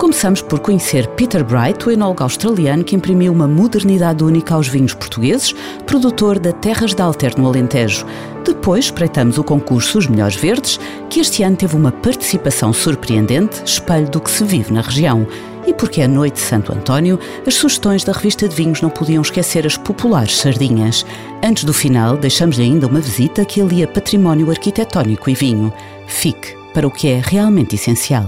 [0.00, 4.94] Começamos por conhecer Peter Bright, o enólogo australiano que imprimiu uma modernidade única aos vinhos
[4.94, 5.54] portugueses,
[5.84, 8.06] produtor da Terras de Alter no Alentejo.
[8.42, 14.08] Depois espreitamos o concurso Os Melhores Verdes, que este ano teve uma participação surpreendente, espelho
[14.08, 15.26] do que se vive na região.
[15.66, 19.20] E porque é noite de Santo António, as sugestões da revista de vinhos não podiam
[19.20, 21.04] esquecer as populares sardinhas.
[21.44, 25.70] Antes do final, deixamos-lhe ainda uma visita que alia património arquitetónico e vinho.
[26.06, 28.24] Fique para o que é realmente essencial.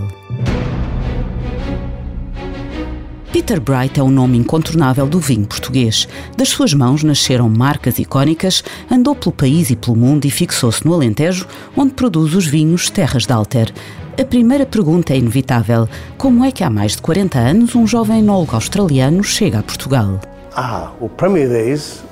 [3.33, 6.07] Peter Bright é um nome incontornável do vinho português.
[6.37, 10.93] Das suas mãos nasceram marcas icónicas, andou pelo país e pelo mundo e fixou-se no
[10.93, 13.73] Alentejo, onde produz os vinhos Terras de Alter.
[14.21, 18.19] A primeira pergunta é inevitável: como é que há mais de 40 anos um jovem
[18.19, 20.21] enólogo australiano chega a Portugal?
[20.55, 22.05] Ah, o primeiro vez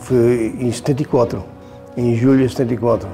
[0.00, 1.40] foi em 74,
[1.96, 3.08] em julho de 74.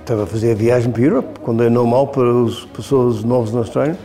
[0.00, 3.52] Estava a fazer a viagem para a Europa, quando é normal para as pessoas novas
[3.52, 3.96] na Austrália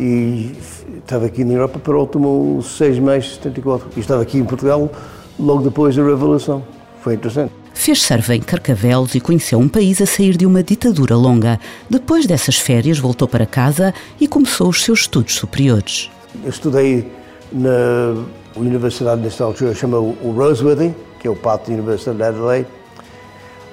[0.00, 0.56] e
[0.96, 3.90] estava aqui na Europa para o último seis meses, 74.
[3.94, 4.90] E estava aqui em Portugal
[5.38, 6.64] logo depois da Revolução.
[7.02, 7.52] Foi interessante.
[7.74, 11.60] Fez serve em Carcavelos e conheceu um país a sair de uma ditadura longa.
[11.88, 16.10] Depois dessas férias, voltou para casa e começou os seus estudos superiores.
[16.42, 17.06] Eu estudei
[17.52, 18.24] na
[18.56, 22.68] universidade nesta altura, chama o Roseworthy, que é o pátio da Universidade de Adelaide.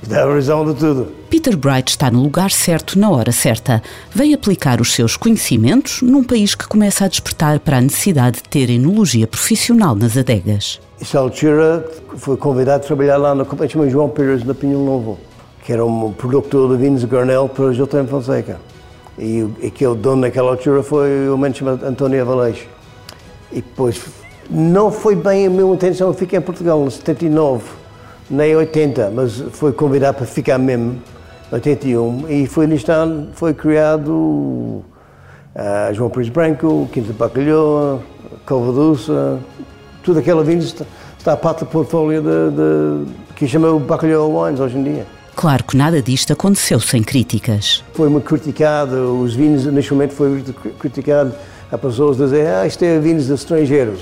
[0.09, 1.09] É a razão de tudo.
[1.29, 3.83] Peter Bright está no lugar certo na hora certa.
[4.15, 8.45] Vem aplicar os seus conhecimentos num país que começa a despertar para a necessidade de
[8.45, 10.81] ter enologia profissional nas adegas.
[11.15, 11.85] Altura
[12.17, 15.19] foi convidado a trabalhar lá na companhia João Pires na Pinhão Novo,
[15.65, 18.07] que era um produtor de vinhos de Garnel para J.M.
[18.07, 18.61] Fonseca.
[19.19, 22.59] E aquele dono naquela altura foi o homem chamado António Avaleix.
[23.51, 24.01] E depois
[24.51, 27.65] não foi bem a minha intenção ficar em Portugal em 79,
[28.29, 31.01] nem 80, mas foi convidado para ficar mesmo,
[31.53, 34.85] 81, e foi neste ano, foi criado uh,
[35.93, 38.03] João Pires Branco, Quinta Bacalhau,
[38.45, 39.13] Cova Doce,
[40.03, 40.85] tudo aquela vinho está,
[41.17, 45.07] está a parte do portfólio de, de, que chama o Bacalhau Wines hoje em dia.
[45.37, 47.85] Claro que nada disto aconteceu sem críticas.
[47.95, 50.45] Foi muito criticado, os vinhos neste momento foi
[50.79, 51.33] criticado
[51.73, 54.01] Há pessoas a dizer, ah, isto é vinhos de estrangeiros.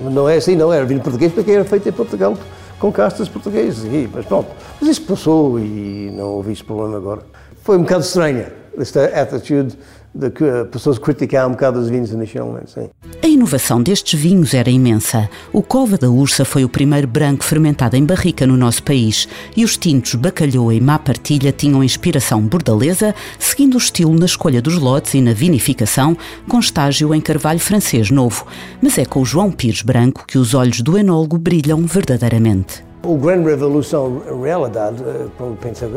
[0.00, 2.36] Não é assim, não era vinho português porque era feito em Portugal
[2.78, 3.84] com castas portuguesas.
[4.12, 4.48] Mas pronto,
[4.80, 7.22] mas isso passou e não houve esse problema agora.
[7.62, 9.76] Foi um bocado estranha esta attitude
[10.14, 12.90] de que pessoas criticar um bocado os vinhos inicialmente, sim.
[13.22, 15.30] A inovação destes vinhos era imensa.
[15.52, 19.64] O Cova da Ursa foi o primeiro branco fermentado em barrica no nosso país e
[19.64, 24.78] os tintos Bacalhau e Má Partilha tinham inspiração bordalesa, seguindo o estilo na escolha dos
[24.78, 26.16] lotes e na vinificação,
[26.48, 28.46] com estágio em carvalho francês novo.
[28.82, 32.84] Mas é com o João Pires Branco que os olhos do enólogo brilham verdadeiramente.
[33.02, 35.88] O grande revolução, realidade, eh, quando pensa,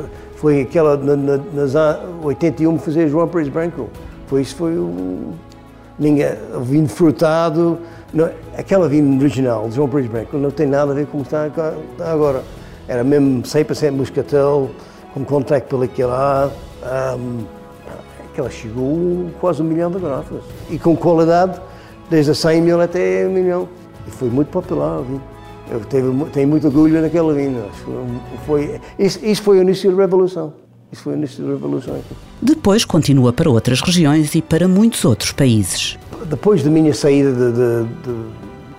[0.43, 1.73] foi aquela, na, na, nas
[2.21, 3.89] 81, fazer João Pires Branco.
[4.27, 5.31] Foi isso, foi um,
[5.97, 7.79] ninguém, o vinho frutado,
[8.13, 11.23] não, aquela vinho original de João Pires Branco não tem nada a ver com como
[11.23, 12.43] está, está agora.
[12.89, 14.69] Era mesmo 100% moscatel,
[15.13, 16.51] com contrato pelo aquele lá.
[17.17, 17.45] Um,
[18.29, 20.43] aquela chegou quase um milhão de garrafas.
[20.69, 21.57] E com qualidade,
[22.09, 23.69] desde 100 mil até um milhão.
[24.05, 25.32] E foi muito popular o vinho.
[25.69, 27.65] Eu teve, tenho muito orgulho naquela vinda.
[28.45, 30.53] Foi, isso, isso foi o início da Revolução.
[30.91, 31.95] Isso foi o início da Revolução.
[32.41, 35.97] Depois continua para outras regiões e para muitos outros países.
[36.25, 38.25] Depois da minha saída, de, de, de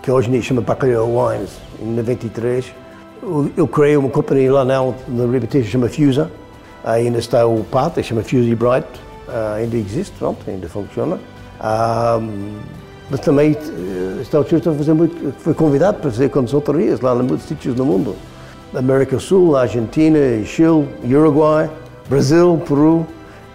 [0.02, 1.50] que hoje chama Bacalhau Wines,
[1.80, 2.66] em 93,
[3.56, 6.30] eu criei uma companhia lá na, na Liberty, chama Fusa.
[6.84, 8.86] Ainda está o PAT, chama Fuse Bright,
[9.26, 11.18] uh, ainda existe, pronto, ainda funciona.
[11.58, 12.58] Um,
[13.14, 17.14] mas também, eh, esta altura, estou a fazer muito, foi convidado para fazer consultorias lá
[17.14, 18.16] em muitos sítios do mundo.
[18.74, 21.70] América Sul, Argentina, Chile, Uruguai,
[22.10, 23.06] Brasil, Peru,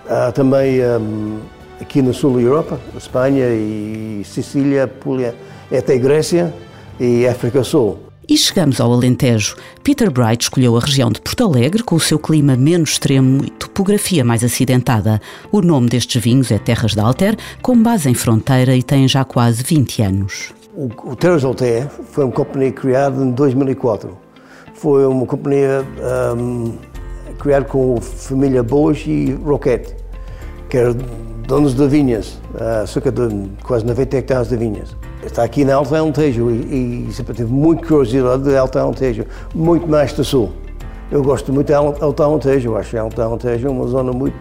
[0.05, 1.39] uh, também um,
[1.81, 5.35] aqui no sul da Europa, Espanha e Sicília, Puglia,
[5.77, 6.53] até Grécia
[6.97, 8.08] e África Sul.
[8.29, 9.55] E chegamos ao Alentejo.
[9.83, 13.49] Peter Bright escolheu a região de Porto Alegre, com o seu clima menos extremo e
[13.49, 15.19] topografia mais acidentada.
[15.51, 19.25] O nome destes vinhos é Terras de Alter, com base em fronteira e tem já
[19.25, 20.53] quase 20 anos.
[20.75, 24.15] O, Terras de Alter foi uma companhia criada em 2004.
[24.75, 25.83] Foi uma companhia
[26.37, 26.77] um,
[27.39, 29.95] criado com a família Boas e Roquette,
[30.69, 30.95] que eram
[31.47, 32.39] donos de vinhas,
[32.85, 34.95] cerca de quase 90 hectares de vinhas.
[35.23, 39.87] Está aqui na Alta Alentejo e, e sempre tive muita curiosidade de Alta Alentejo, muito
[39.87, 40.51] mais do Sul.
[41.11, 44.37] Eu gosto muito de Alta Alentejo, acho que Alta Alentejo é uma zona muito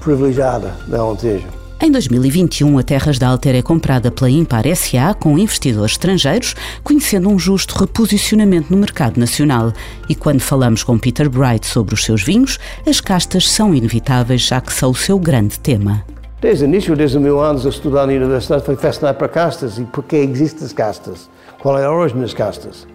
[0.00, 1.64] privilegiada da Alentejo.
[1.80, 7.28] Em 2021, a Terras da Alter é comprada pela Impar SA com investidores estrangeiros, conhecendo
[7.28, 9.72] um justo reposicionamento no mercado nacional.
[10.08, 14.60] E quando falamos com Peter Bright sobre os seus vinhos, as castas são inevitáveis, já
[14.60, 16.04] que são o seu grande tema.
[16.44, 19.84] Desde o início, desde mil anos a estudar na universidade, foi fascinado para castas e
[19.84, 22.86] por que existem as castas, qual é a origem das castas.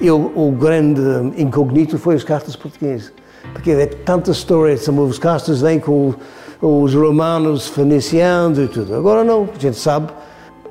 [0.00, 1.00] E o, o grande
[1.40, 3.12] incognito foi as castas portuguesas,
[3.52, 6.12] porque é tanta história, os castas vêm com
[6.60, 8.92] os romanos, fenicianos e tudo.
[8.96, 10.12] Agora não, a gente sabe,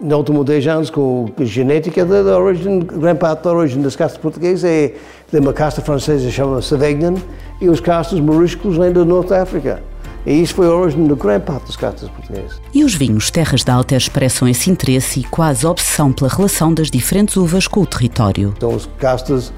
[0.02, 3.96] nos últimos 10 anos, com a genética da, da origem, grande parte da origem das
[3.96, 4.96] castas portuguesas é
[5.32, 7.16] de uma casta francesa chamada Savagnin
[7.62, 9.82] e os castas moriscos vêm da Norte África.
[10.28, 12.60] E isso foi a origem da grande parte das castas portuguesas.
[12.74, 16.92] E os vinhos Terras da Alta expressam esse interesse e quase obsessão pela relação das
[16.92, 18.54] diferentes uvas com o território.
[18.60, 19.54] São os castas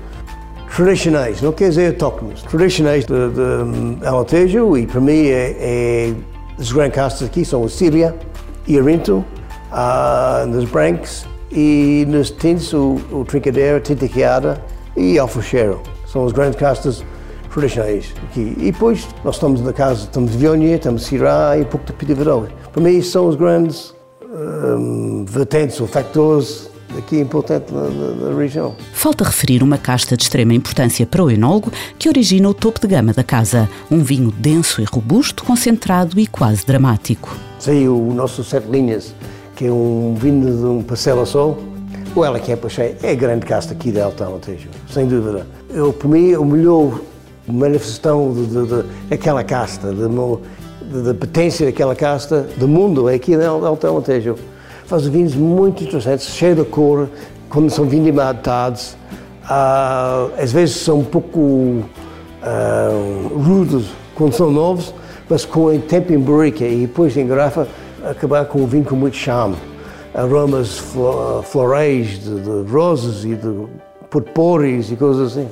[0.75, 6.13] tradicionais, não quer dizer autóctonos, tradicionais de, de Alentejo e para mim é, é
[6.59, 8.15] as grandes castas aqui são a Síria
[8.67, 9.25] a Rinto,
[9.71, 14.63] uh, nos brancos e nos tintos o, o Trincadeira, Tintaqueada
[14.95, 15.81] e Alfacheiro.
[16.05, 17.03] São as grandes castas
[17.49, 18.55] tradicionais aqui.
[18.57, 21.85] E depois nós estamos na casa, estamos de Vionha, estamos de Syrah e um pouco
[21.85, 22.47] de Pitividal.
[22.71, 23.93] Para mim são os grandes
[24.23, 28.75] um, vertentes ou factores aqui importante na, na, na, região.
[28.93, 32.87] Falta referir uma casta de extrema importância para o enólogo que origina o topo de
[32.87, 37.35] gama da casa, um vinho denso e robusto, concentrado e quase dramático.
[37.59, 39.13] Saiu o nosso Sete Linhas,
[39.55, 41.57] que é um vinho de um parcela só.
[42.15, 42.57] O Ela que é,
[43.03, 45.45] é a grande casta aqui da Alta Alentejo, sem dúvida.
[45.69, 46.99] Eu, para mim, o melhor
[47.51, 48.33] manifestação
[49.09, 54.35] daquela casta, da potência daquela casta do mundo é aqui na Alta Alentejo
[54.89, 57.07] faz vinhos muito interessantes, cheio de cor,
[57.47, 58.97] quando são vindimatados.
[59.43, 61.83] Uh, às vezes são um pouco uh,
[63.37, 64.93] rudos quando são novos,
[65.29, 67.67] mas com o tempo em barrica e depois em garrafa,
[68.03, 69.55] acabar com um vinho com muito charme.
[70.11, 70.81] Aromas
[71.43, 73.67] florais de, de rosas e de
[74.09, 75.47] purpúreos e coisas assim.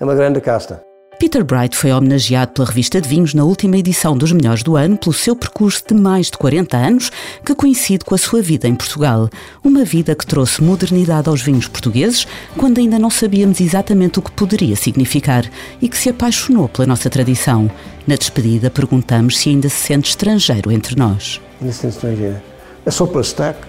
[0.00, 0.89] É uma grande casta.
[1.20, 4.96] Peter Bright foi homenageado pela revista de vinhos na última edição dos Melhores do Ano
[4.96, 7.12] pelo seu percurso de mais de 40 anos,
[7.44, 9.28] que coincide com a sua vida em Portugal.
[9.62, 12.26] Uma vida que trouxe modernidade aos vinhos portugueses,
[12.56, 15.44] quando ainda não sabíamos exatamente o que poderia significar,
[15.82, 17.70] e que se apaixonou pela nossa tradição.
[18.06, 21.38] Na despedida, perguntamos se ainda se sente estrangeiro entre nós.
[21.60, 22.40] Ainda se sente estrangeiro?
[22.86, 23.66] É só para sotaque?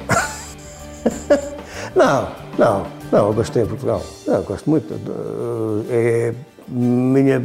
[1.93, 4.01] não, não, não, eu gostei de Portugal.
[4.25, 4.93] Não, gosto muito.
[5.89, 6.33] É
[6.71, 7.39] minha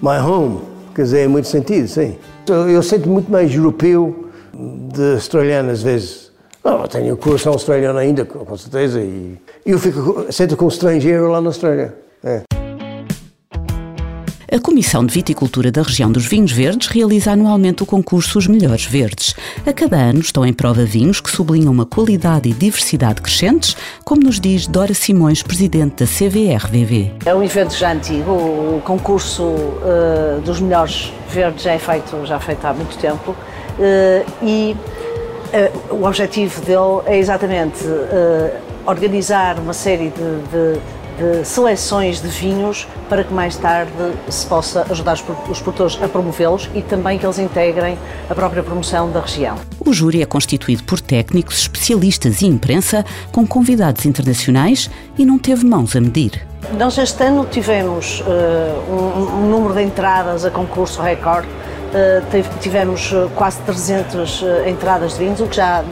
[0.00, 0.60] my home,
[0.94, 2.16] quer dizer, em muito sentido, sim.
[2.48, 6.32] Eu sinto muito mais europeu de australiano às vezes.
[6.64, 9.36] Oh, tenho coração australiano ainda, com certeza, e
[9.66, 11.94] eu fico, sinto como estrangeiro lá na Austrália.
[12.22, 12.42] É.
[14.52, 18.84] A Comissão de Viticultura da região dos Vinhos Verdes realiza anualmente o concurso Os Melhores
[18.84, 19.34] Verdes.
[19.66, 23.74] A cada ano estão em prova vinhos que sublinham uma qualidade e diversidade crescentes,
[24.04, 27.14] como nos diz Dora Simões, presidente da CVRVV.
[27.24, 32.38] É um evento já antigo, o concurso uh, dos Melhores Verdes já é feito, já
[32.38, 34.76] feito há muito tempo uh, e
[35.90, 37.86] uh, o objetivo dele é exatamente
[38.84, 40.78] organizar uma série de, de
[41.18, 43.92] de seleções de vinhos para que mais tarde
[44.28, 45.14] se possa ajudar
[45.50, 49.56] os produtores a promovê-los e também que eles integrem a própria promoção da região.
[49.80, 55.64] O júri é constituído por técnicos, especialistas e imprensa, com convidados internacionais e não teve
[55.64, 56.46] mãos a medir.
[56.78, 58.24] Nós este ano tivemos uh,
[58.90, 61.48] um, um número de entradas a concurso recorde
[62.60, 65.84] tivemos uh, quase 300 uh, entradas de vinhos, o que já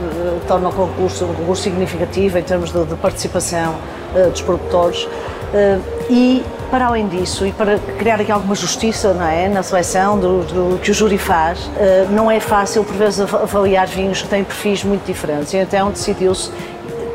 [0.48, 3.74] torna o concurso um concurso significativo em termos de, de participação
[4.32, 5.06] dos produtores.
[6.08, 10.42] e, para além disso, e para criar aqui alguma justiça não é, na seleção do,
[10.42, 11.70] do que o júri faz,
[12.10, 15.54] não é fácil, por vezes, avaliar vinhos que têm perfis muito diferentes.
[15.54, 16.50] Então decidiu-se,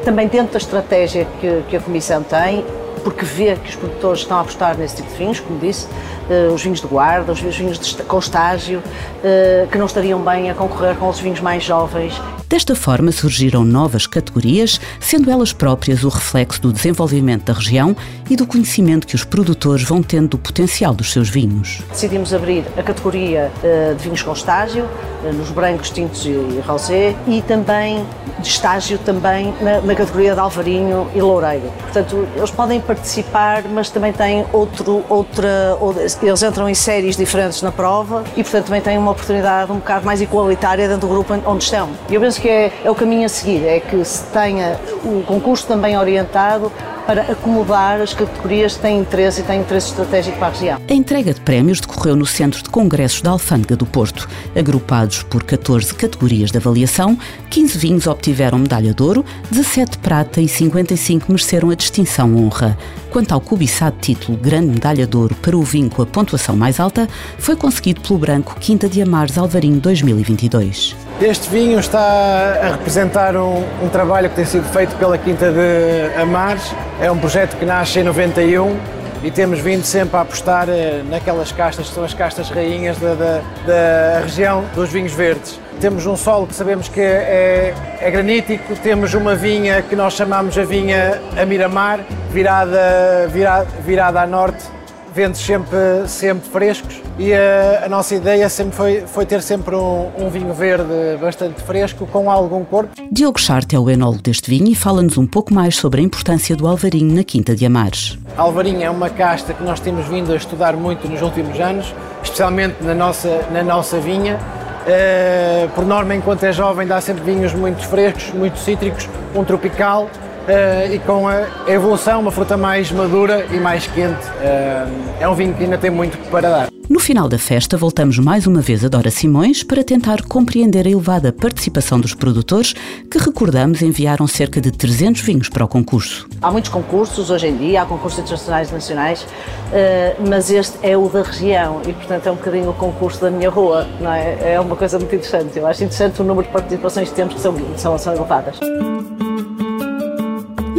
[0.06, 2.64] também dentro da estratégia que, que a Comissão tem,
[3.06, 5.88] porque vê que os produtores estão a apostar nesse tipo de vinhos, como disse,
[6.28, 10.50] uh, os vinhos de guarda, os vinhos de, com estágio, uh, que não estariam bem
[10.50, 12.20] a concorrer com os vinhos mais jovens.
[12.48, 17.96] Desta forma surgiram novas categorias, sendo elas próprias o reflexo do desenvolvimento da região
[18.30, 21.82] e do conhecimento que os produtores vão tendo do potencial dos seus vinhos.
[21.90, 24.88] Decidimos abrir a categoria eh, de vinhos com estágio,
[25.24, 28.06] eh, nos brancos, tintos e rosé, e também
[28.40, 31.72] de estágio também na, na categoria de alvarinho e loureiro.
[31.82, 35.78] Portanto, eles podem participar, mas também têm outro, outra,
[36.22, 40.06] eles entram em séries diferentes na prova e, portanto, também têm uma oportunidade um bocado
[40.06, 41.90] mais igualitária dentro do grupo onde estão.
[42.10, 45.24] E eu penso que é, é o caminho a seguir, é que se tenha o
[45.24, 46.72] concurso também orientado
[47.06, 50.82] para acomodar as categorias que têm interesse e têm interesse estratégico para a região.
[50.90, 54.28] A entrega de prémios decorreu no Centro de Congressos da Alfândega do Porto.
[54.56, 57.18] Agrupados por 14 categorias de avaliação,
[57.50, 62.78] 15 vinhos obtiveram medalha de ouro, 17 prata e 55 mereceram a distinção honra.
[63.12, 66.80] Quanto ao cobiçado título Grande Medalha de Ouro para o vinho com a pontuação mais
[66.80, 71.05] alta, foi conseguido pelo branco Quinta de Amares Alvarinho 2022.
[71.22, 76.22] Este vinho está a representar um, um, trabalho que tem sido feito pela Quinta de
[76.22, 76.74] Amares.
[77.00, 78.78] É um projeto que nasce em 91
[79.24, 83.14] e temos vindo sempre a apostar eh, naquelas castas que são as castas rainhas da,
[83.14, 85.58] da, da região dos vinhos verdes.
[85.80, 90.58] Temos um solo que sabemos que é, é, granítico, temos uma vinha que nós chamamos
[90.58, 94.75] a vinha a Miramar, virada, virada, virada a norte
[95.16, 100.12] ventos sempre, sempre frescos e a, a, nossa ideia sempre foi, foi ter sempre um,
[100.20, 102.92] um, vinho verde bastante fresco com algum corpo.
[103.10, 106.54] Diogo Charte é o enólogo deste vinho e fala-nos um pouco mais sobre a importância
[106.54, 108.18] do alvarinho na Quinta de Amares.
[108.36, 112.84] Alvarinho é uma casta que nós temos vindo a estudar muito nos últimos anos, especialmente
[112.84, 114.38] na nossa, na nossa vinha.
[114.86, 120.10] Uh, por norma, enquanto é jovem, dá sempre vinhos muito frescos, muito cítricos, um tropical
[120.46, 124.14] Uh, e com a evolução, uma fruta mais madura e mais quente.
[124.14, 126.70] Uh, é um vinho que ainda tem muito para dar.
[126.88, 130.90] No final da festa, voltamos mais uma vez a Dora Simões para tentar compreender a
[130.90, 132.74] elevada participação dos produtores,
[133.10, 136.28] que recordamos enviaram cerca de 300 vinhos para o concurso.
[136.40, 140.96] Há muitos concursos hoje em dia, há concursos internacionais e nacionais, uh, mas este é
[140.96, 144.54] o da região e, portanto, é um bocadinho o concurso da minha rua, não é?
[144.54, 145.58] É uma coisa muito interessante.
[145.58, 148.60] Eu acho interessante o número de participações que temos que são, são, são elevadas.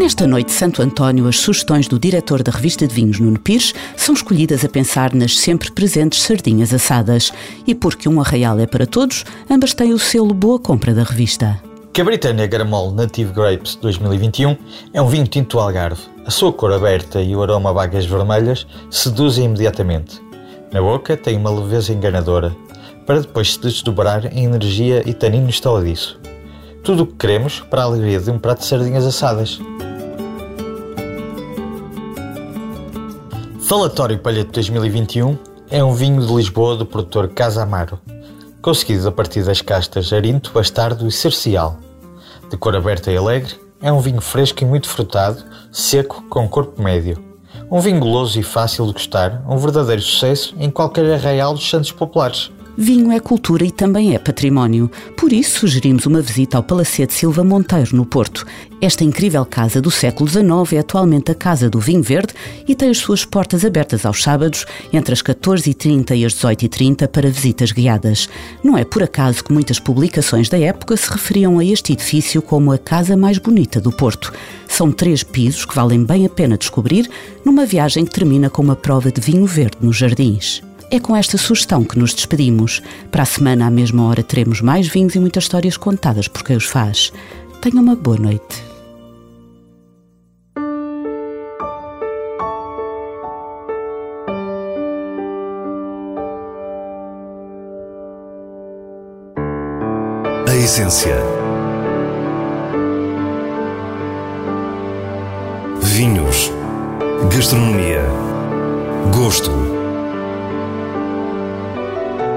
[0.06, 3.74] Nesta noite de Santo António, as sugestões do diretor da revista de vinhos, Nuno Pires,
[3.96, 7.32] são escolhidas a pensar nas sempre presentes sardinhas assadas.
[7.66, 11.60] E porque um arraial é para todos, ambas têm o selo Boa Compra da revista.
[11.92, 14.56] Cabritânia Garamol Native Grapes 2021
[14.94, 16.02] é um vinho tinto Algarve.
[16.24, 20.22] A sua cor aberta e o aroma a vagas vermelhas seduzem imediatamente.
[20.72, 22.54] Na boca tem uma leveza enganadora,
[23.04, 26.16] para depois se desdobrar em energia e tanino estaladiço.
[26.84, 29.58] Tudo o que queremos para a alegria de um prato de sardinhas assadas.
[33.66, 35.36] Falatório Palheto 2021
[35.68, 37.98] é um vinho de Lisboa do produtor Casa Amaro,
[38.62, 41.76] conseguido a partir das castas Arinto, Bastardo e Cercial.
[42.48, 45.42] De cor aberta e alegre, é um vinho fresco e muito frutado,
[45.72, 47.20] seco, com corpo médio.
[47.68, 51.90] Um vinho goloso e fácil de gostar, um verdadeiro sucesso em qualquer arraial dos Santos
[51.90, 52.52] Populares.
[52.78, 54.90] Vinho é cultura e também é património.
[55.16, 58.44] Por isso, sugerimos uma visita ao Palacete Silva Monteiro, no Porto.
[58.82, 62.34] Esta incrível casa do século XIX é atualmente a Casa do Vinho Verde
[62.68, 67.30] e tem as suas portas abertas aos sábados, entre as 14h30 e as 18h30, para
[67.30, 68.28] visitas guiadas.
[68.62, 72.72] Não é por acaso que muitas publicações da época se referiam a este edifício como
[72.72, 74.34] a casa mais bonita do Porto.
[74.68, 77.08] São três pisos que valem bem a pena descobrir
[77.42, 80.62] numa viagem que termina com uma prova de vinho verde nos jardins.
[80.90, 82.80] É com esta sugestão que nos despedimos.
[83.10, 86.56] Para a semana, à mesma hora, teremos mais vinhos e muitas histórias contadas por quem
[86.56, 87.12] os faz.
[87.60, 88.64] Tenha uma boa noite.
[100.48, 101.16] A essência.
[105.82, 106.52] Vinhos.
[107.32, 108.02] Gastronomia.
[109.12, 109.75] Gosto.